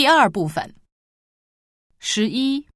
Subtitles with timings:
[0.00, 0.74] 第二部分。
[1.98, 2.66] 十一，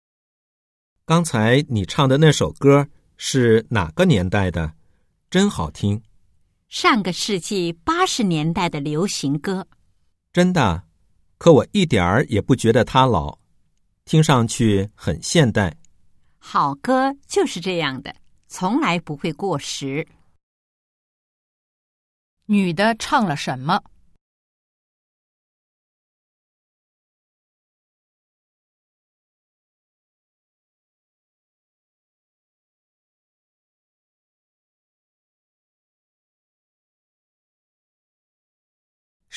[1.07, 4.75] 刚才你唱的那首歌是哪个年代的？
[5.31, 6.03] 真好听，
[6.69, 9.67] 上个世纪八十年代的流行歌。
[10.35, 10.85] 真的。
[11.39, 13.39] 可我一点儿也不觉得它老，
[14.05, 15.75] 听上去很现代。
[16.37, 18.15] 好歌就是这样的，
[18.49, 20.07] 从来不会过时。
[22.45, 23.83] 女的唱了什么？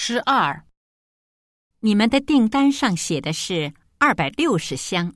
[0.09, 0.63] 十二，
[1.81, 5.13] 你们的订单上写的是二百六十箱，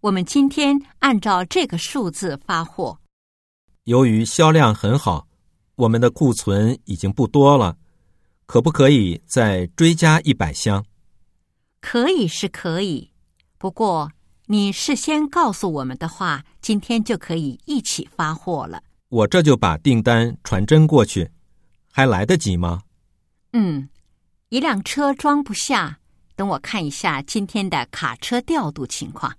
[0.00, 3.00] 我们今天按照这个数字发货。
[3.82, 5.26] 由于销量很好，
[5.74, 7.76] 我们的库存已经不多了，
[8.46, 10.84] 可不可以再追加一百箱？
[11.80, 13.10] 可以是可以，
[13.58, 14.12] 不过
[14.46, 18.84] 你事先告诉我们的话，今天就可以一起发货了。
[19.08, 21.28] 我这就把订单传真过去，
[21.90, 22.82] 还来得及吗？
[23.52, 23.88] 嗯，
[24.50, 26.00] 一辆车装不下，
[26.34, 29.36] 等我看一下今天的卡车调度情况。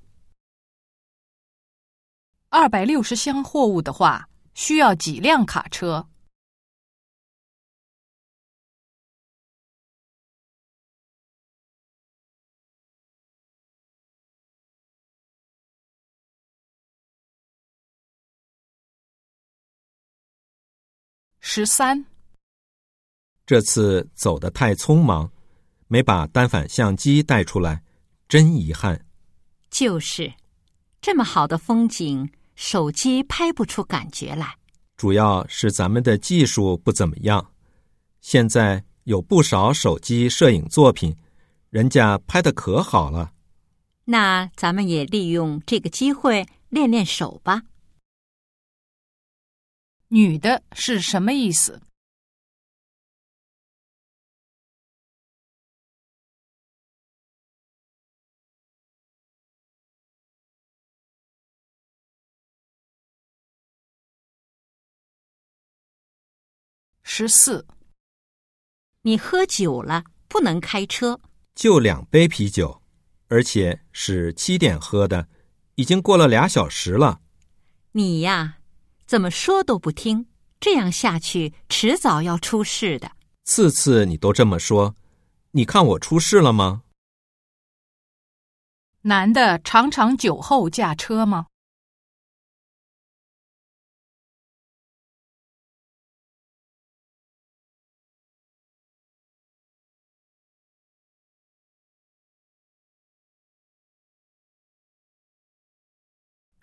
[2.49, 6.07] 二百六十箱货物的话，需要几辆卡车？
[21.41, 22.05] 十三，
[23.49, 25.27] 这次走得太匆忙，
[25.87, 27.81] 没把单反相机带出来，
[28.27, 29.03] 真遗憾。
[29.71, 30.31] 就是，
[31.01, 34.55] 这么好的风景，手机拍不出感觉来。
[34.97, 37.43] 主要是咱们的技术不怎么样。
[38.21, 41.17] 现在有不少手机摄影作品，
[41.71, 43.31] 人家拍的可好了。
[44.05, 47.63] 那咱们也利用这个机会练练手吧。
[50.09, 51.81] 女的是什么意思？
[67.11, 67.65] 十四，
[69.01, 71.19] 你喝酒了，不能开车。
[71.55, 72.83] 就两杯啤酒，
[73.29, 75.27] 而且是七点喝的，
[75.73, 77.19] 已经过了俩小时了。
[77.93, 78.59] 你呀，
[79.07, 80.27] 怎么说都不听，
[80.59, 83.11] 这样下去迟早要出事的。
[83.43, 84.95] 次次你都这么说，
[85.51, 86.83] 你看我出事了吗？
[89.01, 91.47] 男的常常酒后驾车吗？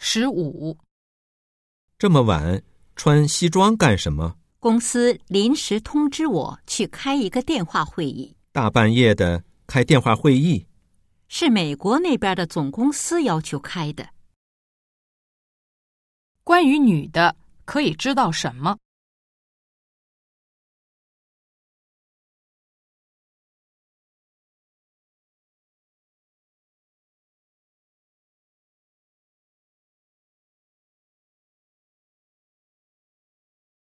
[0.09, 0.79] 十五，
[1.99, 2.63] 这么晚
[2.95, 4.37] 穿西装干什么？
[4.61, 10.65] 公司临时通知我去开一个电话会议，大半夜的开电话会议，
[11.27, 14.09] 是美国那边的总公司要求开的。
[16.45, 17.35] 关于女的，
[17.65, 18.79] 可以知道什么？